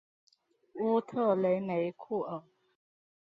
[0.79, 2.41] 乌特雷梅库尔。